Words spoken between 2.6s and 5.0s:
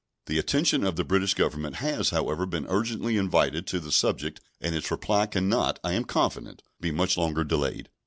urgently invited to the subject, and its